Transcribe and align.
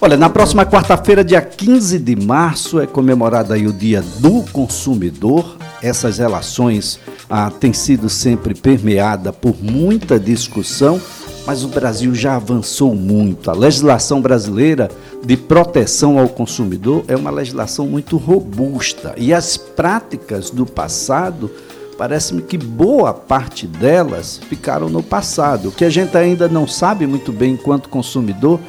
Olha, 0.00 0.16
na 0.16 0.30
próxima 0.30 0.64
quarta-feira, 0.64 1.24
dia 1.24 1.42
15 1.42 1.98
de 1.98 2.14
março, 2.14 2.78
é 2.78 2.86
comemorado 2.86 3.52
aí 3.52 3.66
o 3.66 3.72
Dia 3.72 4.00
do 4.20 4.44
Consumidor. 4.52 5.56
Essas 5.82 6.18
relações 6.18 7.00
ah, 7.28 7.50
têm 7.50 7.72
sido 7.72 8.08
sempre 8.08 8.54
permeadas 8.54 9.34
por 9.34 9.56
muita 9.60 10.16
discussão, 10.16 11.00
mas 11.44 11.64
o 11.64 11.68
Brasil 11.68 12.14
já 12.14 12.36
avançou 12.36 12.94
muito. 12.94 13.50
A 13.50 13.54
legislação 13.54 14.20
brasileira 14.20 14.88
de 15.24 15.36
proteção 15.36 16.16
ao 16.16 16.28
consumidor 16.28 17.02
é 17.08 17.16
uma 17.16 17.32
legislação 17.32 17.84
muito 17.88 18.16
robusta 18.16 19.16
e 19.16 19.34
as 19.34 19.56
práticas 19.56 20.48
do 20.48 20.64
passado 20.64 21.50
parece-me 21.98 22.42
que 22.42 22.56
boa 22.56 23.12
parte 23.12 23.66
delas 23.66 24.40
ficaram 24.48 24.88
no 24.88 25.02
passado. 25.02 25.70
O 25.70 25.72
que 25.72 25.84
a 25.84 25.90
gente 25.90 26.16
ainda 26.16 26.48
não 26.48 26.68
sabe 26.68 27.04
muito 27.04 27.32
bem 27.32 27.54
enquanto 27.54 27.88
consumidor 27.88 28.60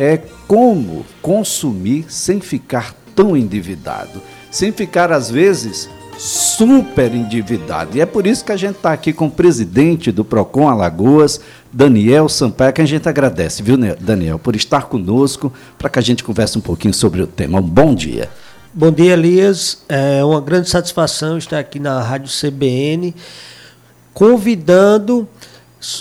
é 0.00 0.18
como 0.48 1.04
consumir 1.20 2.06
sem 2.08 2.40
ficar 2.40 2.94
tão 3.14 3.36
endividado, 3.36 4.22
sem 4.50 4.72
ficar, 4.72 5.12
às 5.12 5.30
vezes, 5.30 5.90
super 6.16 7.14
endividado. 7.14 7.98
E 7.98 8.00
é 8.00 8.06
por 8.06 8.26
isso 8.26 8.42
que 8.42 8.50
a 8.50 8.56
gente 8.56 8.76
está 8.76 8.94
aqui 8.94 9.12
com 9.12 9.26
o 9.26 9.30
presidente 9.30 10.10
do 10.10 10.24
PROCON 10.24 10.70
Alagoas, 10.70 11.38
Daniel 11.70 12.30
Sampaio, 12.30 12.72
que 12.72 12.80
a 12.80 12.86
gente 12.86 13.06
agradece, 13.10 13.62
viu, 13.62 13.76
Daniel, 14.00 14.38
por 14.38 14.56
estar 14.56 14.86
conosco, 14.86 15.52
para 15.76 15.90
que 15.90 15.98
a 15.98 16.02
gente 16.02 16.24
converse 16.24 16.56
um 16.56 16.62
pouquinho 16.62 16.94
sobre 16.94 17.20
o 17.20 17.26
tema. 17.26 17.58
Um 17.58 17.62
bom 17.62 17.94
dia. 17.94 18.30
Bom 18.72 18.90
dia, 18.90 19.12
Elias. 19.12 19.82
É 19.86 20.24
uma 20.24 20.40
grande 20.40 20.70
satisfação 20.70 21.36
estar 21.36 21.58
aqui 21.58 21.78
na 21.78 22.00
Rádio 22.00 22.30
CBN, 22.30 23.14
convidando 24.14 25.28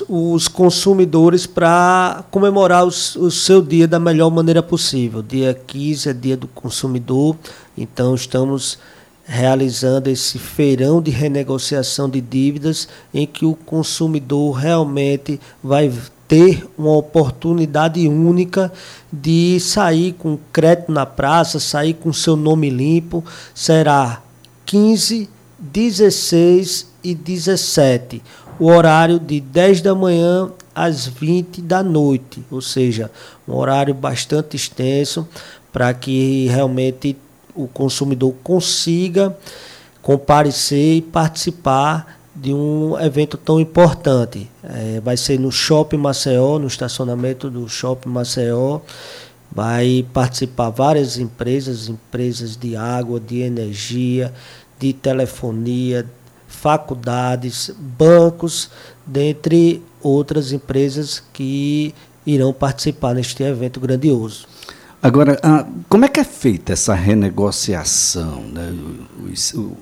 os 0.09 0.47
consumidores 0.47 1.45
para 1.45 2.25
comemorar 2.29 2.85
os, 2.85 3.15
o 3.15 3.31
seu 3.31 3.61
dia 3.61 3.87
da 3.87 3.99
melhor 3.99 4.29
maneira 4.29 4.61
possível. 4.61 5.21
Dia 5.23 5.53
15 5.53 6.09
é 6.09 6.13
dia 6.13 6.35
do 6.35 6.47
consumidor, 6.47 7.37
então 7.77 8.13
estamos 8.13 8.77
realizando 9.25 10.09
esse 10.09 10.37
feirão 10.37 11.01
de 11.01 11.11
renegociação 11.11 12.09
de 12.09 12.19
dívidas 12.19 12.89
em 13.13 13.25
que 13.25 13.45
o 13.45 13.53
consumidor 13.53 14.53
realmente 14.53 15.39
vai 15.63 15.91
ter 16.27 16.67
uma 16.77 16.97
oportunidade 16.97 18.07
única 18.07 18.71
de 19.13 19.59
sair 19.59 20.13
com 20.13 20.37
crédito 20.51 20.91
na 20.91 21.05
praça, 21.05 21.59
sair 21.59 21.93
com 21.93 22.11
seu 22.11 22.35
nome 22.35 22.69
limpo. 22.69 23.23
Será 23.53 24.21
15, 24.65 25.29
16 25.59 26.87
e 27.03 27.15
17 27.15 28.21
o 28.59 28.67
horário 28.67 29.19
de 29.19 29.39
10 29.39 29.81
da 29.81 29.95
manhã 29.95 30.51
às 30.75 31.07
20 31.07 31.61
da 31.61 31.81
noite, 31.81 32.43
ou 32.51 32.61
seja, 32.61 33.09
um 33.47 33.55
horário 33.55 33.93
bastante 33.93 34.55
extenso 34.55 35.27
para 35.71 35.93
que 35.93 36.47
realmente 36.47 37.17
o 37.55 37.67
consumidor 37.67 38.33
consiga 38.43 39.35
comparecer 40.01 40.97
e 40.97 41.01
participar 41.01 42.19
de 42.35 42.53
um 42.53 42.99
evento 42.99 43.37
tão 43.37 43.59
importante. 43.59 44.49
É, 44.63 45.01
vai 45.01 45.17
ser 45.17 45.39
no 45.39 45.51
Shopping 45.51 45.97
Maceió, 45.97 46.57
no 46.57 46.67
estacionamento 46.67 47.49
do 47.49 47.67
Shopping 47.67 48.09
Maceió. 48.09 48.79
Vai 49.51 50.05
participar 50.13 50.69
várias 50.69 51.17
empresas, 51.17 51.89
empresas 51.89 52.55
de 52.55 52.75
água, 52.75 53.19
de 53.19 53.41
energia, 53.41 54.33
de 54.79 54.93
telefonia, 54.93 56.05
faculdades, 56.49 57.71
bancos, 57.77 58.69
dentre 59.05 59.81
outras 60.01 60.51
empresas 60.51 61.23
que 61.31 61.93
irão 62.25 62.51
participar 62.51 63.13
neste 63.13 63.43
evento 63.43 63.79
grandioso. 63.79 64.48
Agora, 65.01 65.39
ah, 65.41 65.65
como 65.87 66.03
é 66.03 66.09
que 66.09 66.19
é 66.19 66.25
feita 66.25 66.73
essa 66.73 66.93
renegociação? 66.93 68.41
Né? 68.41 68.75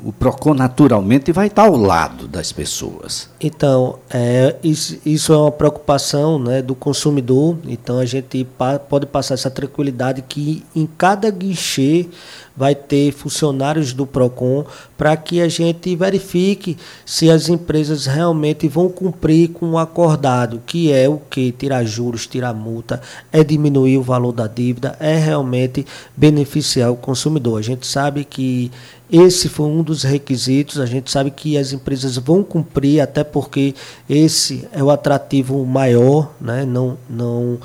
O, 0.04 0.14
PROCON 0.14 0.54
naturalmente 0.54 1.32
vai 1.32 1.48
estar 1.48 1.64
ao 1.64 1.76
lado 1.76 2.28
das 2.28 2.52
pessoas. 2.52 3.28
Então, 3.42 3.98
é, 4.12 4.56
isso, 4.64 5.00
isso, 5.04 5.34
é 5.34 5.38
uma 5.38 5.52
preocupação 5.52 6.38
né, 6.38 6.62
do 6.62 6.76
consumidor. 6.76 7.58
Então, 7.68 7.98
a 7.98 8.06
gente 8.06 8.44
pa 8.44 8.78
pode 8.78 9.08
passar 9.08 9.34
essa 9.34 9.50
tranquilidade 9.50 10.22
que 10.22 10.64
em 10.76 10.86
cada 10.86 11.32
guichê 11.32 12.08
vai 12.56 12.74
ter 12.74 13.12
funcionários 13.12 13.94
do 13.94 14.06
PROCON 14.06 14.66
para 14.98 15.16
que 15.16 15.42
a 15.42 15.48
gente 15.48 15.96
verifique 15.96 16.76
se 17.06 17.30
as 17.30 17.50
empresas 17.50 18.08
realmente 18.08 18.68
vão 18.68 18.90
cumprir 18.90 19.50
com 19.50 19.72
o 19.72 19.78
acordado, 19.78 20.62
que 20.66 20.92
é 20.92 21.08
o 21.08 21.22
que? 21.30 21.52
Tirar 21.52 21.84
juros, 21.86 22.26
tirar 22.26 22.54
multa, 22.54 23.00
é 23.32 23.44
diminuir 23.44 24.00
o 24.00 24.02
valor 24.02 24.32
da 24.32 24.48
dívida, 24.48 24.98
é 25.00 25.07
realmente 25.16 25.86
beneficiar 26.16 26.92
o 26.92 26.96
consumidor. 26.96 27.60
A 27.60 27.64
gente 27.64 27.86
sabe 27.88 28.26
que 28.26 28.72
esse 29.12 29.48
foi 29.48 29.68
um 29.68 29.82
dos 29.82 30.04
requisitos. 30.04 30.80
A 30.80 30.86
gente 30.86 31.10
sabe 31.10 31.32
que 31.32 31.58
as 31.58 31.72
empresas 31.72 32.18
vão 32.18 32.44
cumprir, 32.44 33.00
até 33.00 33.24
porque 33.24 33.74
esse 34.10 34.68
é 34.72 34.84
o 34.84 34.92
atrativo 34.92 35.66
maior, 35.66 36.32
né? 36.40 36.66
Não, 36.66 36.98
não, 37.10 37.58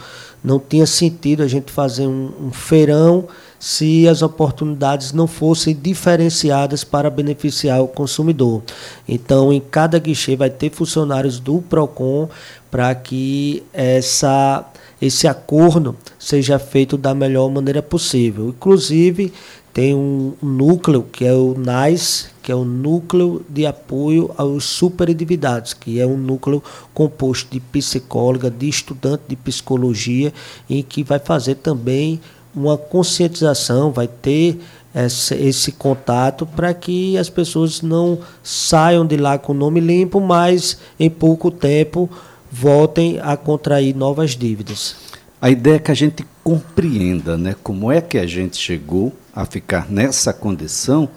não 0.42 0.58
tinha 0.58 0.86
sentido 0.86 1.42
a 1.42 1.48
gente 1.48 1.72
fazer 1.72 2.06
um, 2.06 2.30
um 2.40 2.52
feirão 2.52 3.26
se 3.58 4.08
as 4.08 4.22
oportunidades 4.22 5.12
não 5.12 5.28
fossem 5.28 5.72
diferenciadas 5.72 6.82
para 6.82 7.08
beneficiar 7.08 7.80
o 7.80 7.86
consumidor. 7.86 8.60
Então, 9.08 9.52
em 9.52 9.60
cada 9.60 10.00
guichê 10.00 10.34
vai 10.34 10.50
ter 10.50 10.68
funcionários 10.70 11.38
do 11.38 11.62
Procon 11.62 12.28
para 12.72 12.92
que 12.92 13.62
essa 13.72 14.64
esse 15.02 15.26
acordo 15.26 15.96
seja 16.16 16.60
feito 16.60 16.96
da 16.96 17.12
melhor 17.12 17.50
maneira 17.50 17.82
possível. 17.82 18.50
Inclusive, 18.50 19.32
tem 19.74 19.96
um 19.96 20.34
núcleo 20.40 21.02
que 21.10 21.24
é 21.24 21.32
o 21.32 21.58
NAIS, 21.58 22.28
que 22.40 22.52
é 22.52 22.54
o 22.54 22.64
Núcleo 22.64 23.44
de 23.48 23.66
Apoio 23.66 24.30
aos 24.36 24.64
Superendividados, 24.64 25.74
que 25.74 25.98
é 25.98 26.06
um 26.06 26.16
núcleo 26.16 26.62
composto 26.94 27.50
de 27.50 27.58
psicóloga, 27.58 28.48
de 28.48 28.68
estudante 28.68 29.24
de 29.26 29.34
psicologia, 29.34 30.32
em 30.70 30.84
que 30.84 31.02
vai 31.02 31.18
fazer 31.18 31.56
também 31.56 32.20
uma 32.54 32.78
conscientização, 32.78 33.90
vai 33.90 34.06
ter 34.06 34.60
esse, 34.94 35.34
esse 35.34 35.72
contato 35.72 36.46
para 36.46 36.72
que 36.74 37.16
as 37.16 37.28
pessoas 37.28 37.80
não 37.82 38.18
saiam 38.42 39.04
de 39.04 39.16
lá 39.16 39.36
com 39.36 39.52
o 39.52 39.56
nome 39.56 39.80
limpo, 39.80 40.20
mas 40.20 40.78
em 41.00 41.10
pouco 41.10 41.50
tempo 41.50 42.08
voltem 42.52 43.18
a 43.18 43.34
contrair 43.34 43.96
novas 43.96 44.32
dívidas. 44.32 44.94
A 45.40 45.48
ideia 45.48 45.76
é 45.76 45.78
que 45.78 45.90
a 45.90 45.94
gente 45.94 46.24
compreenda 46.44 47.38
né, 47.38 47.56
como 47.62 47.90
é 47.90 48.02
que 48.02 48.18
a 48.18 48.26
gente 48.26 48.58
chegou 48.58 49.12
a 49.34 49.46
ficar 49.46 49.90
nessa 49.90 50.34
condição 50.34 51.08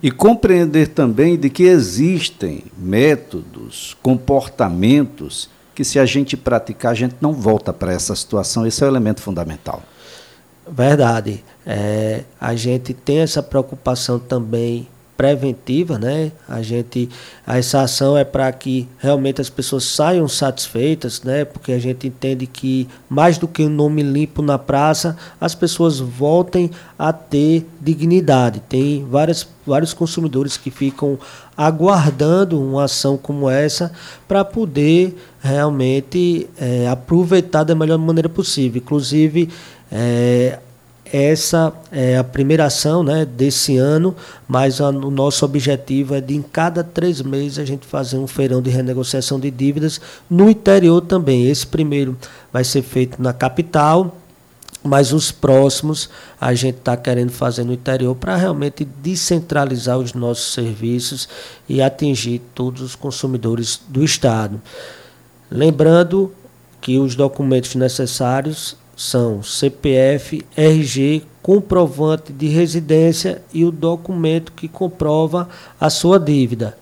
e 0.00 0.10
compreender 0.10 0.88
também 0.88 1.36
de 1.36 1.50
que 1.50 1.64
existem 1.64 2.64
métodos, 2.78 3.96
comportamentos 4.00 5.50
que, 5.74 5.84
se 5.84 5.98
a 5.98 6.06
gente 6.06 6.36
praticar, 6.36 6.92
a 6.92 6.94
gente 6.94 7.16
não 7.20 7.32
volta 7.32 7.72
para 7.72 7.92
essa 7.92 8.14
situação. 8.14 8.66
Esse 8.66 8.82
é 8.82 8.86
o 8.86 8.90
elemento 8.90 9.20
fundamental. 9.20 9.82
Verdade. 10.70 11.44
É, 11.66 12.22
a 12.40 12.54
gente 12.54 12.94
tem 12.94 13.18
essa 13.18 13.42
preocupação 13.42 14.18
também 14.18 14.88
preventiva, 15.20 15.98
né? 15.98 16.32
A 16.48 16.62
gente, 16.62 17.06
essa 17.46 17.82
ação 17.82 18.16
é 18.16 18.24
para 18.24 18.50
que 18.52 18.88
realmente 18.98 19.38
as 19.38 19.50
pessoas 19.50 19.84
saiam 19.84 20.26
satisfeitas, 20.26 21.22
né? 21.22 21.44
Porque 21.44 21.72
a 21.72 21.78
gente 21.78 22.06
entende 22.06 22.46
que 22.46 22.88
mais 23.06 23.36
do 23.36 23.46
que 23.46 23.62
um 23.62 23.68
nome 23.68 24.02
limpo 24.02 24.40
na 24.40 24.58
praça, 24.58 25.18
as 25.38 25.54
pessoas 25.54 25.98
voltem 25.98 26.70
a 26.98 27.12
ter 27.12 27.66
dignidade. 27.78 28.62
Tem 28.66 29.04
várias, 29.10 29.46
vários 29.66 29.92
consumidores 29.92 30.56
que 30.56 30.70
ficam 30.70 31.18
aguardando 31.54 32.58
uma 32.58 32.84
ação 32.84 33.18
como 33.18 33.50
essa 33.50 33.92
para 34.26 34.42
poder 34.42 35.14
realmente 35.42 36.48
é, 36.58 36.88
aproveitar 36.88 37.62
da 37.64 37.74
melhor 37.74 37.98
maneira 37.98 38.30
possível. 38.30 38.80
Inclusive 38.82 39.50
é, 39.92 40.58
essa 41.12 41.72
é 41.90 42.16
a 42.16 42.24
primeira 42.24 42.66
ação 42.66 43.02
né, 43.02 43.24
desse 43.24 43.76
ano, 43.76 44.14
mas 44.46 44.80
a, 44.80 44.90
o 44.90 45.10
nosso 45.10 45.44
objetivo 45.44 46.14
é 46.14 46.20
de 46.20 46.36
em 46.36 46.42
cada 46.42 46.84
três 46.84 47.20
meses 47.20 47.58
a 47.58 47.64
gente 47.64 47.86
fazer 47.86 48.16
um 48.16 48.26
feirão 48.26 48.62
de 48.62 48.70
renegociação 48.70 49.38
de 49.40 49.50
dívidas 49.50 50.00
no 50.28 50.48
interior 50.48 51.00
também. 51.00 51.48
Esse 51.48 51.66
primeiro 51.66 52.16
vai 52.52 52.62
ser 52.62 52.82
feito 52.82 53.20
na 53.20 53.32
capital, 53.32 54.16
mas 54.84 55.12
os 55.12 55.32
próximos 55.32 56.08
a 56.40 56.54
gente 56.54 56.78
está 56.78 56.96
querendo 56.96 57.32
fazer 57.32 57.64
no 57.64 57.72
interior 57.72 58.14
para 58.14 58.36
realmente 58.36 58.84
descentralizar 58.84 59.98
os 59.98 60.14
nossos 60.14 60.54
serviços 60.54 61.28
e 61.68 61.82
atingir 61.82 62.40
todos 62.54 62.82
os 62.82 62.94
consumidores 62.94 63.80
do 63.88 64.04
Estado. 64.04 64.60
Lembrando 65.50 66.32
que 66.80 66.98
os 66.98 67.14
documentos 67.14 67.74
necessários 67.74 68.76
são 69.00 69.42
CPF, 69.42 70.44
RG, 70.54 71.22
comprovante 71.40 72.34
de 72.34 72.48
residência 72.48 73.40
e 73.50 73.64
o 73.64 73.70
documento 73.70 74.52
que 74.52 74.68
comprova 74.68 75.48
a 75.80 75.88
sua 75.88 76.20
dívida. 76.20 76.76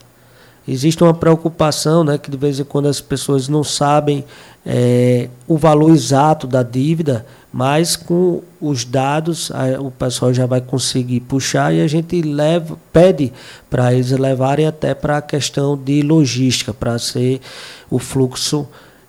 existe 0.66 1.00
uma 1.00 1.14
preocupação, 1.14 2.02
né, 2.02 2.18
que 2.18 2.28
de 2.28 2.36
vez 2.36 2.58
em 2.58 2.64
quando 2.64 2.88
as 2.88 3.00
pessoas 3.00 3.48
não 3.48 3.62
sabem 3.62 4.24
é, 4.66 5.28
o 5.46 5.56
valor 5.56 5.94
exato 5.94 6.48
da 6.48 6.64
dívida, 6.64 7.24
mas 7.52 7.94
com 7.94 8.42
os 8.60 8.84
dados 8.84 9.52
a, 9.52 9.80
o 9.80 9.92
pessoal 9.92 10.34
já 10.34 10.44
vai 10.44 10.60
conseguir 10.60 11.20
puxar 11.20 11.72
e 11.72 11.80
a 11.80 11.86
gente 11.86 12.20
leva, 12.20 12.76
pede 12.92 13.32
para 13.70 13.94
eles 13.94 14.10
levarem 14.10 14.66
até 14.66 14.92
para 14.92 15.18
a 15.18 15.22
questão 15.22 15.76
de 15.76 16.02
logística, 16.02 16.74
para 16.74 16.98
ser 16.98 17.40
o 17.88 18.00
fluxo 18.00 18.66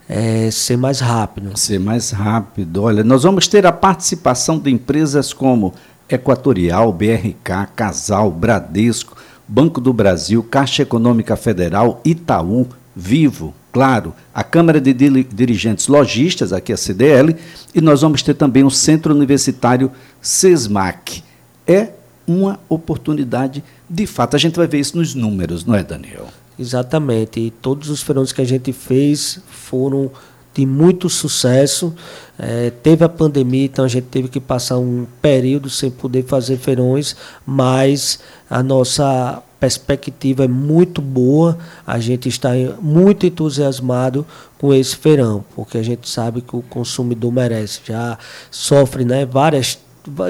é, 0.10 0.50
ser 0.50 0.76
mais 0.76 1.00
rápido. 1.00 1.56
Ser 1.56 1.80
mais 1.80 2.10
rápido. 2.10 2.82
Olha, 2.82 3.04
nós 3.04 3.22
vamos 3.22 3.48
ter 3.48 3.68
a 3.68 3.72
participação 3.72 4.58
de 4.58 4.72
empresas 4.72 5.32
como 5.32 5.76
Equatorial, 6.10 6.92
BRK, 6.92 7.70
Casal, 7.76 8.32
Bradesco, 8.32 9.16
Banco 9.48 9.80
do 9.80 9.94
Brasil, 9.94 10.42
Caixa 10.42 10.82
Econômica 10.82 11.36
Federal, 11.36 12.02
Itaú, 12.04 12.68
Vivo, 12.96 13.54
claro, 13.72 14.14
a 14.34 14.44
Câmara 14.44 14.82
de 14.82 14.94
Dirigentes 14.94 15.88
Logistas, 15.88 16.52
aqui 16.52 16.74
a 16.74 16.78
CDL, 16.78 17.36
e 17.74 17.80
nós 17.80 18.02
vamos 18.02 18.24
ter 18.24 18.34
também 18.34 18.64
o 18.64 18.72
Centro 18.72 19.14
Universitário 19.14 19.92
SESMAC. 20.20 21.24
É 21.68 21.90
uma 22.28 22.60
oportunidade, 22.68 23.64
de 23.88 24.08
fato, 24.08 24.36
a 24.36 24.40
gente 24.40 24.58
vai 24.58 24.68
ver 24.68 24.80
isso 24.80 24.98
nos 24.98 25.14
números, 25.14 25.66
não 25.66 25.76
é, 25.76 25.84
Daniel? 25.84 26.28
Exatamente, 26.60 27.40
e 27.40 27.52
todos 27.52 27.90
os 27.90 28.02
feirões 28.02 28.34
que 28.34 28.42
a 28.42 28.46
gente 28.46 28.74
fez 28.74 29.40
foram 29.50 30.12
de 30.54 30.66
muito 30.66 31.10
sucesso. 31.10 31.96
É, 32.38 32.70
teve 32.70 33.06
a 33.06 33.10
pandemia, 33.10 33.64
então 33.64 33.86
a 33.86 33.88
gente 33.88 34.08
teve 34.08 34.28
que 34.28 34.42
passar 34.42 34.78
um 34.78 35.06
período 35.22 35.70
sem 35.70 35.90
poder 35.90 36.26
fazer 36.26 36.58
feirões, 36.58 37.16
mas 37.46 38.20
a 38.50 38.62
nossa 38.62 39.42
perspectiva 39.58 40.44
é 40.44 40.48
muito 40.50 41.02
boa. 41.02 41.58
A 41.88 41.98
gente 41.98 42.28
está 42.28 42.50
muito 42.82 43.26
entusiasmado 43.26 44.26
com 44.58 44.74
esse 44.74 44.98
feirão, 44.98 45.46
porque 45.56 45.78
a 45.78 45.84
gente 45.84 46.10
sabe 46.10 46.42
que 46.42 46.58
o 46.58 46.62
consumidor 46.62 47.32
merece. 47.32 47.80
Já 47.86 48.18
sofre 48.52 49.06
né, 49.06 49.26
várias, 49.26 49.80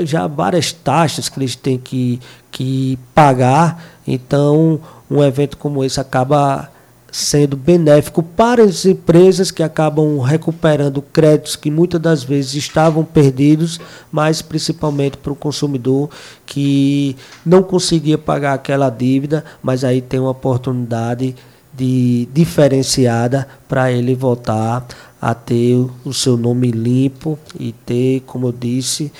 já 0.03 0.27
várias 0.27 0.71
taxas 0.71 1.27
que 1.27 1.39
eles 1.39 1.55
têm 1.55 1.79
que, 1.79 2.19
que 2.51 2.99
pagar. 3.15 3.83
Então, 4.07 4.79
um 5.09 5.23
evento 5.23 5.57
como 5.57 5.83
esse 5.83 5.99
acaba 5.99 6.69
sendo 7.11 7.57
benéfico 7.57 8.21
para 8.21 8.63
as 8.63 8.85
empresas 8.85 9.51
que 9.51 9.63
acabam 9.63 10.19
recuperando 10.19 11.01
créditos 11.01 11.55
que 11.55 11.71
muitas 11.71 11.99
das 11.99 12.23
vezes 12.23 12.53
estavam 12.53 13.03
perdidos, 13.03 13.79
mas 14.11 14.41
principalmente 14.41 15.17
para 15.17 15.31
o 15.31 15.35
consumidor 15.35 16.09
que 16.45 17.15
não 17.45 17.63
conseguia 17.63 18.17
pagar 18.17 18.53
aquela 18.53 18.89
dívida, 18.89 19.43
mas 19.61 19.83
aí 19.83 20.01
tem 20.01 20.19
uma 20.19 20.31
oportunidade 20.31 21.35
de 21.73 22.27
diferenciada 22.33 23.47
para 23.67 23.91
ele 23.91 24.13
voltar 24.13 24.85
a 25.21 25.33
ter 25.33 25.75
o 26.05 26.13
seu 26.13 26.37
nome 26.37 26.71
limpo 26.71 27.37
e 27.59 27.71
ter, 27.71 28.21
como 28.25 28.47
eu 28.47 28.51
disse, 28.51 29.11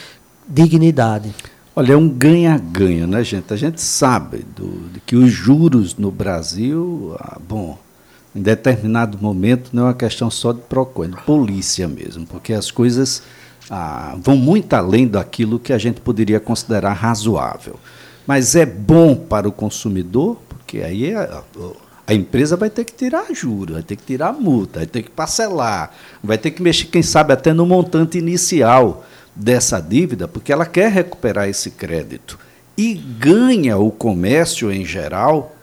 dignidade. 0.47 1.33
Olha, 1.75 1.93
é 1.93 1.97
um 1.97 2.09
ganha-ganha, 2.09 3.05
né, 3.05 3.23
gente? 3.23 3.53
A 3.53 3.57
gente 3.57 3.79
sabe 3.79 4.45
do, 4.55 4.89
de 4.91 4.99
que 4.99 5.15
os 5.15 5.31
juros 5.31 5.95
no 5.95 6.11
Brasil, 6.11 7.15
ah, 7.19 7.37
bom, 7.39 7.77
em 8.35 8.41
determinado 8.41 9.17
momento 9.21 9.69
não 9.71 9.83
é 9.83 9.85
uma 9.87 9.93
questão 9.93 10.29
só 10.29 10.51
de 10.51 10.61
PROCON, 10.61 11.05
é 11.05 11.07
de 11.07 11.17
polícia 11.17 11.87
mesmo, 11.87 12.25
porque 12.25 12.53
as 12.53 12.71
coisas 12.71 13.23
ah, 13.69 14.15
vão 14.19 14.35
muito 14.35 14.73
além 14.73 15.07
daquilo 15.07 15.59
que 15.59 15.71
a 15.71 15.77
gente 15.77 16.01
poderia 16.01 16.39
considerar 16.39 16.93
razoável. 16.93 17.79
Mas 18.25 18.55
é 18.55 18.65
bom 18.65 19.15
para 19.15 19.47
o 19.47 19.51
consumidor, 19.51 20.37
porque 20.49 20.79
aí 20.79 21.15
a, 21.15 21.43
a 22.05 22.13
empresa 22.13 22.57
vai 22.57 22.69
ter 22.69 22.85
que 22.85 22.93
tirar 22.93 23.33
juros, 23.33 23.75
vai 23.75 23.83
ter 23.83 23.95
que 23.95 24.03
tirar 24.03 24.33
multa, 24.33 24.79
vai 24.79 24.87
ter 24.87 25.03
que 25.03 25.11
parcelar, 25.11 25.91
vai 26.23 26.37
ter 26.37 26.51
que 26.51 26.61
mexer, 26.61 26.85
quem 26.85 27.03
sabe, 27.03 27.33
até 27.33 27.53
no 27.53 27.65
montante 27.65 28.17
inicial 28.17 29.05
dessa 29.39 29.79
dívida, 29.79 30.27
porque 30.27 30.51
ela 30.51 30.65
quer 30.65 30.91
recuperar 30.91 31.47
esse 31.47 31.71
crédito. 31.71 32.37
E 32.77 32.93
ganha 32.93 33.77
o 33.77 33.89
comércio 33.89 34.71
em 34.71 34.85
geral, 34.85 35.55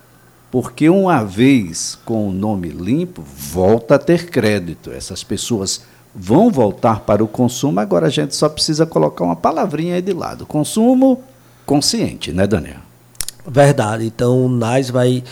porque 0.51 0.89
uma 0.89 1.23
vez 1.23 1.99
com 2.05 2.29
o 2.29 2.33
nome 2.33 2.69
limpo, 2.69 3.23
volta 3.23 3.97
a 3.97 3.99
ter 3.99 4.31
crédito. 4.31 4.91
Essas 4.91 5.23
pessoas 5.23 5.83
vão 6.15 6.51
voltar 6.51 7.01
para 7.01 7.23
o 7.23 7.29
consumo, 7.29 7.79
agora 7.79 8.07
a 8.07 8.11
gente 8.11 8.35
só 8.35 8.49
precisa 8.49 8.87
colocar 8.87 9.25
uma 9.25 9.37
palavrinha 9.37 9.97
aí 9.97 10.03
de 10.03 10.15
lado. 10.15 10.47
Consumo 10.47 11.23
consciente, 11.67 12.33
né, 12.33 12.47
Daniel? 12.47 12.81
Verdade. 13.47 14.07
Então 14.07 14.47
o 14.47 14.49
NAS 14.49 14.89
vai 14.89 15.23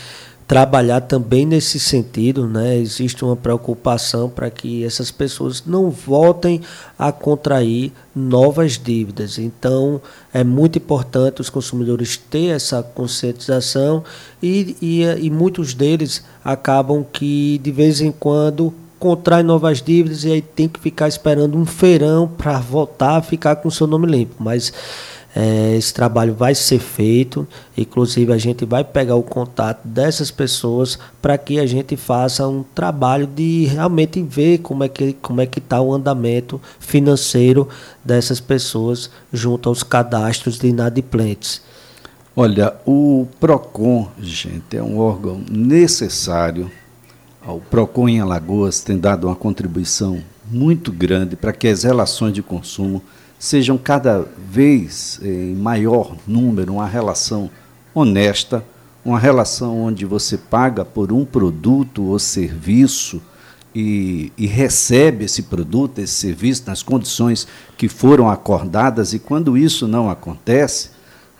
trabalhar 0.47 1.01
também 1.01 1.47
nesse 1.47 1.81
sentido, 1.81 2.47
né? 2.47 2.77
Existe 2.77 3.25
uma 3.25 3.37
preocupação 3.37 4.29
para 4.29 4.51
que 4.51 4.85
essas 4.85 5.11
pessoas 5.11 5.65
não 5.67 5.91
voltem 5.91 6.61
a 6.99 7.11
contrair 7.11 7.93
novas 8.15 8.79
dívidas. 8.79 9.39
Então, 9.39 10.01
é 10.33 10.45
muito 10.45 10.79
importante 10.79 11.41
os 11.41 11.49
consumidores 11.49 12.17
ter 12.17 12.49
essa 12.49 12.83
conscientização 12.83 14.05
e, 14.43 14.77
e, 14.83 15.03
e 15.03 15.31
muitos 15.31 15.73
deles 15.73 16.23
acabam 16.45 17.05
que 17.11 17.59
de 17.63 17.71
vez 17.71 18.01
em 18.01 18.13
quando 18.13 18.73
contrai 18.99 19.43
novas 19.43 19.83
dívidas 19.83 20.25
e 20.25 20.33
aí 20.33 20.43
tem 20.43 20.69
que 20.69 20.81
ficar 20.81 21.09
esperando 21.09 21.59
um 21.59 21.67
feirão 21.67 22.27
para 22.27 22.59
voltar 22.59 23.17
a 23.17 23.23
ficar 23.23 23.57
com 23.57 23.71
seu 23.71 23.87
nome 23.87 24.07
limpo. 24.07 24.37
Mas 24.39 24.73
é, 25.35 25.75
esse 25.77 25.93
trabalho 25.93 26.33
vai 26.33 26.55
ser 26.55 26.79
feito, 26.79 27.47
inclusive 27.77 28.33
a 28.33 28.39
gente 28.39 28.65
vai 28.65 28.85
pegar 28.85 29.17
o 29.17 29.23
contato 29.23 29.87
dessas 29.87 30.31
pessoas 30.31 30.97
para 31.21 31.37
que 31.37 31.59
a 31.59 31.67
gente 31.67 31.97
faça 31.97 32.47
um 32.47 32.63
trabalho 32.63 33.27
de 33.27 33.65
realmente 33.65 34.23
ver 34.23 34.59
como 34.59 34.85
é 34.85 34.89
que 34.89 35.15
como 35.15 35.41
é 35.41 35.47
que 35.47 35.59
está 35.59 35.81
o 35.81 35.93
andamento 35.93 36.61
financeiro 36.79 37.69
dessas 38.05 38.39
pessoas 38.39 39.11
junto 39.33 39.69
aos 39.69 39.83
cadastros 39.83 40.57
de 40.57 40.69
inadimplentes. 40.69 41.61
Olha, 42.37 42.75
o 42.87 43.27
Procon, 43.41 44.09
gente, 44.21 44.77
é 44.77 44.83
um 44.83 44.99
órgão 44.99 45.41
necessário. 45.51 46.71
O 47.47 47.61
Procon 47.61 48.09
em 48.09 48.21
Alagoas 48.21 48.81
tem 48.81 48.99
dado 48.99 49.27
uma 49.27 49.37
contribuição 49.37 50.23
muito 50.51 50.93
grande 50.93 51.37
para 51.37 51.53
que 51.53 51.67
as 51.69 51.83
relações 51.83 52.33
de 52.33 52.43
consumo 52.43 53.03
sejam 53.45 53.77
cada 53.77 54.27
vez 54.51 55.21
em 55.23 55.55
maior 55.55 56.17
número 56.27 56.73
uma 56.73 56.87
relação 56.87 57.51
honesta, 57.95 58.65
uma 59.05 59.19
relação 59.19 59.83
onde 59.83 60.07
você 60.07 60.39
paga 60.39 60.83
por 60.83 61.13
um 61.13 61.27
produto 61.27 62.05
ou 62.05 62.19
serviço 62.19 63.21
e, 63.75 64.33
e, 64.39 64.47
recebe 64.47 65.27
esse 65.27 65.43
produto, 65.43 65.99
esse 65.99 66.15
serviço 66.15 66.63
nas 66.67 66.83
condições 66.83 67.47
que 67.77 67.87
foram 67.87 68.31
acordadas, 68.31 69.13
e 69.13 69.19
quando 69.19 69.59
isso 69.59 69.87
não 69.87 70.09
acontece, 70.09 70.93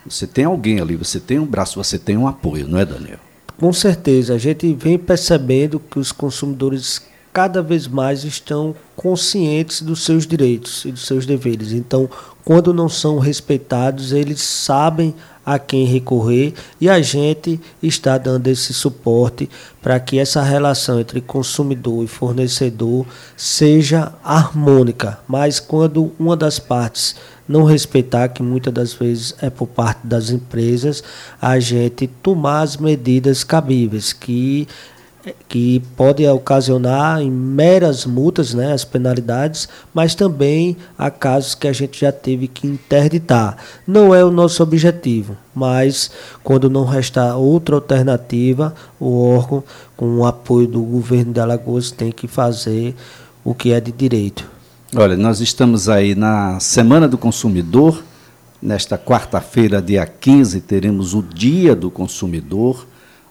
você 0.05 0.27
tem 0.27 0.45
alguém 0.45 0.79
ali, 0.79 0.95
você 0.95 1.19
tem 1.19 1.39
um 1.39 1.45
braço, 1.45 1.83
você 1.83 1.97
tem 1.97 2.15
um 2.15 2.27
apoio, 2.27 2.67
não 2.67 2.77
é, 2.77 2.85
Daniel? 2.85 3.17
Com 3.57 3.73
certeza, 3.73 4.35
a 4.35 4.37
gente 4.37 4.71
vem 4.75 4.99
percebendo 4.99 5.79
que 5.79 5.97
os 5.97 6.11
consumidores 6.11 7.01
cada 7.35 7.61
vez 7.61 7.85
mais 7.85 8.23
estão 8.23 8.73
conscientes 8.95 9.81
dos 9.81 10.05
seus 10.05 10.25
direitos 10.25 10.85
e 10.85 10.91
dos 10.93 11.05
seus 11.05 11.25
deveres. 11.25 11.73
Então, 11.73 12.09
quando 12.45 12.73
não 12.73 12.87
são 12.87 13.19
respeitados, 13.19 14.13
eles 14.13 14.39
sabem 14.39 15.13
a 15.45 15.59
quem 15.59 15.85
recorrer 15.85 16.53
e 16.79 16.89
a 16.89 17.01
gente 17.01 17.59
está 17.83 18.17
dando 18.17 18.47
esse 18.47 18.73
suporte 18.73 19.49
para 19.81 19.99
que 19.99 20.17
essa 20.17 20.41
relação 20.41 20.97
entre 20.97 21.19
consumidor 21.19 22.05
e 22.05 22.07
fornecedor 22.07 23.05
seja 23.35 24.13
harmônica. 24.23 25.19
Mas 25.27 25.59
quando 25.59 26.13
uma 26.17 26.37
das 26.37 26.57
partes 26.57 27.17
não 27.47 27.65
respeitar, 27.65 28.29
que 28.29 28.41
muitas 28.41 28.73
das 28.73 28.93
vezes 28.93 29.35
é 29.41 29.49
por 29.49 29.67
parte 29.67 30.07
das 30.07 30.29
empresas, 30.29 31.03
a 31.41 31.59
gente 31.59 32.07
tomar 32.07 32.61
as 32.61 32.77
medidas 32.77 33.43
cabíveis, 33.43 34.13
que 34.13 34.67
que 35.47 35.81
pode 35.95 36.27
ocasionar 36.27 37.21
em 37.21 37.31
meras 37.31 38.05
multas 38.05 38.53
né, 38.53 38.73
as 38.73 38.83
penalidades, 38.83 39.67
mas 39.93 40.13
também 40.13 40.77
há 40.97 41.09
casos 41.09 41.55
que 41.55 41.67
a 41.67 41.73
gente 41.73 41.99
já 41.99 42.11
teve 42.11 42.47
que 42.47 42.67
interditar. 42.67 43.57
Não 43.87 44.13
é 44.13 44.23
o 44.23 44.31
nosso 44.31 44.61
objetivo, 44.61 45.35
mas 45.53 46.11
quando 46.43 46.69
não 46.69 46.85
restar 46.85 47.37
outra 47.37 47.75
alternativa, 47.75 48.75
o 48.99 49.29
órgão, 49.29 49.63
com 49.95 50.17
o 50.17 50.25
apoio 50.25 50.67
do 50.67 50.81
governo 50.81 51.33
de 51.33 51.39
Alagoas, 51.39 51.91
tem 51.91 52.11
que 52.11 52.27
fazer 52.27 52.93
o 53.43 53.53
que 53.53 53.71
é 53.71 53.79
de 53.79 53.91
direito. 53.91 54.49
Olha, 54.95 55.15
nós 55.15 55.41
estamos 55.41 55.89
aí 55.89 56.15
na 56.15 56.59
Semana 56.59 57.07
do 57.07 57.17
Consumidor. 57.17 58.03
Nesta 58.61 58.97
quarta-feira, 58.97 59.81
dia 59.81 60.05
15, 60.05 60.61
teremos 60.61 61.13
o 61.13 61.21
Dia 61.21 61.75
do 61.75 61.91
Consumidor 61.91 62.87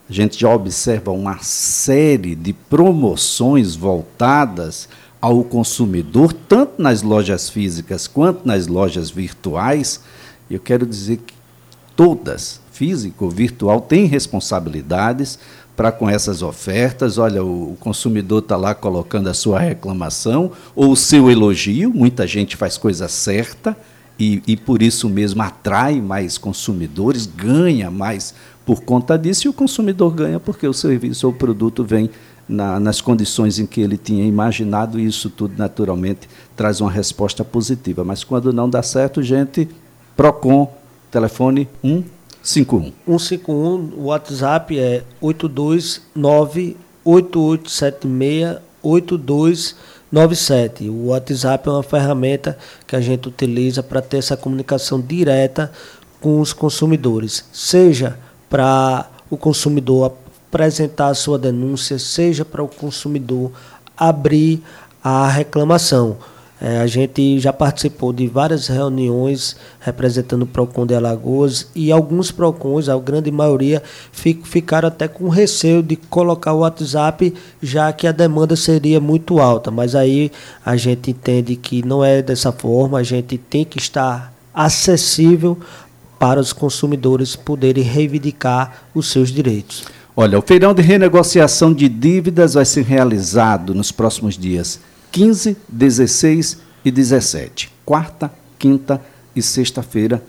a 0.09 0.13
gente 0.13 0.39
já 0.39 0.55
observa 0.55 1.11
uma 1.11 1.39
série 1.39 2.35
de 2.35 2.53
promoções 2.53 3.75
voltadas 3.75 4.89
ao 5.21 5.43
consumidor, 5.43 6.33
tanto 6.33 6.83
nas 6.83 7.03
lojas 7.03 7.49
físicas 7.49 8.07
quanto 8.07 8.47
nas 8.47 8.67
lojas 8.67 9.09
virtuais. 9.09 10.01
Eu 10.51 10.61
quero 10.61 10.85
dizer 10.85 11.17
que 11.19 11.33
todas, 11.97 12.61
físico, 12.73 13.31
virtual, 13.31 13.81
têm 13.81 14.05
responsabilidades, 14.05 15.39
para 15.77 15.91
com 15.91 16.09
essas 16.09 16.43
ofertas. 16.43 17.19
Olha, 17.19 17.43
o 17.43 17.77
consumidor 17.81 18.41
está 18.41 18.57
lá 18.57 18.75
colocando 18.75 19.29
a 19.29 19.35
sua 19.35 19.59
reclamação 19.59 20.53
ou 20.75 20.93
o 20.93 20.97
seu 20.97 21.31
elogio. 21.31 21.93
Muita 21.93 22.27
gente 22.27 22.57
faz 22.57 22.77
coisa 22.77 23.09
certa 23.09 23.77
e, 24.19 24.43
e 24.47 24.57
por 24.57 24.83
isso 24.83 25.09
mesmo 25.09 25.43
atrai 25.43 26.01
mais 26.01 26.39
consumidores, 26.39 27.27
ganha 27.27 27.91
mais 27.91 28.35
por 28.65 28.83
conta 28.83 29.19
disso, 29.19 29.47
e 29.47 29.51
o 29.51 29.53
consumidor 29.53 30.15
ganha 30.15 30.41
porque 30.41 30.67
o 30.67 30.73
serviço 30.73 31.27
ou 31.27 31.33
o 31.33 31.37
produto 31.37 31.85
vem 31.85 32.11
na, 32.49 32.81
nas 32.81 33.01
condições 33.01 33.59
em 33.59 33.67
que 33.67 33.81
ele 33.81 33.97
tinha 33.97 34.25
imaginado, 34.25 34.99
e 34.99 35.07
isso 35.07 35.31
tudo 35.31 35.55
naturalmente 35.57 36.29
traz 36.57 36.81
uma 36.81 36.91
resposta 36.91 37.45
positiva. 37.45 38.05
Mas 38.05 38.25
quando 38.25 38.53
não 38.53 38.69
dá 38.69 38.83
certo, 38.83 39.23
gente, 39.23 39.69
PROCON, 40.17 40.73
telefone 41.11 41.69
151. 41.83 42.93
151, 43.07 43.93
o 43.97 44.05
WhatsApp 44.05 44.79
é 44.79 45.03
829 45.21 46.77
8876 47.05 48.59
8297. 48.83 50.89
O 50.89 51.07
WhatsApp 51.07 51.69
é 51.69 51.73
uma 51.73 51.83
ferramenta 51.83 52.59
que 52.87 52.97
a 52.97 53.01
gente 53.01 53.29
utiliza 53.29 53.83
para 53.83 54.03
ter 54.03 54.19
essa 54.19 54.37
comunicação 54.37 55.01
direta 55.01 55.73
com 56.21 56.41
os 56.41 56.53
consumidores, 56.53 57.45
seja 57.53 58.19
para 58.49 59.09
o 59.31 59.37
consumidor 59.37 60.13
apresentar 60.49 61.09
a 61.09 61.15
sua 61.15 61.39
denúncia, 61.39 61.99
seja 61.99 62.45
para 62.45 62.63
o 62.63 62.69
consumidor 62.69 63.51
abrir 63.97 64.63
a 65.03 65.29
reclamação. 65.29 66.17
É, 66.61 66.79
a 66.79 66.87
gente 66.87 67.41
já 67.41 67.53
participou 67.53 68.13
de 68.13 68.27
várias 68.29 68.69
reuniões 68.69 69.57
representando 69.81 70.43
o 70.43 70.47
PROCON 70.47 70.87
de 70.87 70.95
Alagoas 70.95 71.69
e 71.75 71.91
alguns 71.91 72.31
PROCONs, 72.31 72.89
a 72.89 72.97
grande 72.97 73.31
maioria, 73.31 73.83
ficaram 74.13 74.89
até 74.89 75.09
com 75.09 75.29
receio 75.29 75.83
de 75.83 75.97
colocar 75.97 76.55
o 76.55 76.61
WhatsApp, 76.61 77.35
já 77.61 77.93
que 77.93 78.07
a 78.07 78.13
demanda 78.13 78.55
seria 78.57 79.01
muito 79.01 79.41
alta. 79.41 79.71
Mas 79.71 79.95
aí 79.95 80.31
a 80.65 80.77
gente 80.77 81.11
entende 81.11 81.57
que 81.57 81.85
não 81.85 82.05
é 82.05 82.23
dessa 82.23 82.53
forma, 82.53 82.99
a 82.99 83.03
gente 83.03 83.37
tem 83.37 83.65
que 83.65 83.79
estar 83.79 84.33
acessível 84.55 85.59
para 86.25 86.41
os 86.41 86.55
consumidores 86.55 87.37
poderem 87.37 87.85
reivindicar 87.85 88.85
os 88.95 89.11
seus 89.11 89.29
direitos. 89.29 89.85
Olha, 90.17 90.39
o 90.39 90.41
feirão 90.41 90.73
de 90.73 90.81
renegociação 90.81 91.71
de 91.71 91.87
dívidas 91.87 92.55
vai 92.55 92.65
ser 92.65 92.83
realizado 92.83 93.75
nos 93.75 93.93
próximos 93.93 94.39
dias 94.39 94.81
15, 95.13 95.55
16 95.69 96.61
e 96.83 96.91
17. 96.91 97.71
Quarta, 97.85 98.33
quinta 98.59 99.03
e 99.37 99.43
sexta-feira 99.43 100.23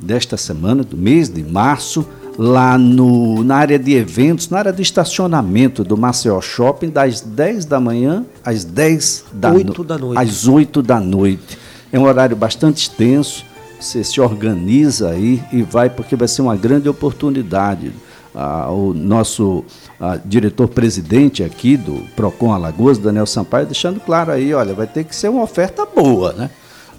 desta 0.00 0.36
semana, 0.36 0.82
do 0.82 0.96
mês 0.96 1.28
de 1.28 1.44
março, 1.44 2.04
lá 2.36 2.76
no, 2.76 3.44
na 3.44 3.54
área 3.54 3.78
de 3.78 3.94
eventos, 3.94 4.50
na 4.50 4.58
área 4.58 4.72
de 4.72 4.82
estacionamento 4.82 5.84
do 5.84 5.96
Maceió 5.96 6.40
Shopping, 6.40 6.90
das 6.90 7.20
10 7.20 7.66
da 7.66 7.78
manhã 7.78 8.26
às 8.44 8.64
10 8.64 9.26
da, 9.32 9.52
8 9.52 9.84
da 9.84 9.96
noite. 9.96 10.18
Às 10.18 10.48
8 10.48 10.82
da 10.82 10.98
noite. 10.98 11.56
É 11.92 12.00
um 12.00 12.02
horário 12.02 12.34
bastante 12.34 12.78
extenso 12.78 13.44
você 13.78 14.02
se 14.02 14.20
organiza 14.20 15.10
aí 15.10 15.42
e 15.52 15.62
vai, 15.62 15.90
porque 15.90 16.16
vai 16.16 16.28
ser 16.28 16.42
uma 16.42 16.56
grande 16.56 16.88
oportunidade. 16.88 17.92
Ah, 18.34 18.70
o 18.70 18.92
nosso 18.92 19.64
ah, 19.98 20.18
diretor-presidente 20.22 21.42
aqui 21.42 21.76
do 21.76 22.02
PROCON 22.14 22.52
Alagoas, 22.52 22.98
Daniel 22.98 23.24
Sampaio, 23.24 23.64
deixando 23.64 23.98
claro 23.98 24.30
aí, 24.30 24.52
olha, 24.52 24.74
vai 24.74 24.86
ter 24.86 25.04
que 25.04 25.16
ser 25.16 25.28
uma 25.28 25.42
oferta 25.42 25.86
boa, 25.86 26.32
né? 26.34 26.50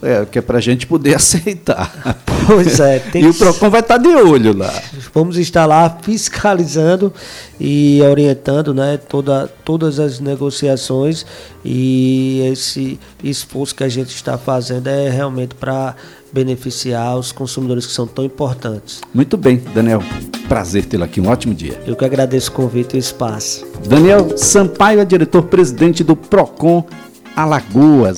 É, 0.01 0.25
que 0.25 0.38
é 0.38 0.41
para 0.41 0.60
a 0.60 0.62
gente 0.62 0.86
poder 0.86 1.13
aceitar. 1.17 1.91
Pois 2.46 2.79
é. 2.79 3.03
e 3.15 3.27
o 3.27 3.34
PROCON 3.34 3.69
vai 3.69 3.81
estar 3.81 3.98
tá 3.98 4.01
de 4.01 4.10
olho 4.10 4.55
lá. 4.55 4.72
Vamos 5.13 5.38
estar 5.38 5.65
lá 5.65 5.98
fiscalizando 6.01 7.13
e 7.60 8.00
orientando 8.01 8.74
né, 8.74 8.98
toda, 8.98 9.48
todas 9.65 10.00
as 10.00 10.19
negociações 10.19 11.25
e 11.65 12.41
esse 12.51 13.00
esforço 13.24 13.75
que 13.75 13.84
a 13.84 13.89
gente 13.89 14.15
está 14.15 14.38
fazendo 14.38 14.88
é 14.88 15.10
realmente 15.10 15.55
para 15.55 15.96
beneficiar 16.31 17.17
os 17.17 17.31
consumidores 17.31 17.86
que 17.86 17.91
são 17.91 18.07
tão 18.07 18.24
importantes. 18.24 19.01
Muito 19.13 19.38
bem, 19.38 19.62
Daniel. 19.74 20.01
Prazer 20.48 20.86
tê-lo 20.86 21.03
aqui. 21.03 21.19
Um 21.19 21.27
ótimo 21.27 21.53
dia. 21.53 21.81
Eu 21.86 21.96
que 21.96 22.05
agradeço 22.05 22.51
o 22.51 22.53
convite 22.53 22.93
e 22.93 22.98
o 22.98 23.00
espaço. 23.00 23.65
Daniel 23.88 24.38
Sampaio 24.38 25.00
é 25.00 25.05
diretor-presidente 25.05 26.03
do 26.03 26.15
PROCON 26.15 26.86
Alagoas. 27.36 28.15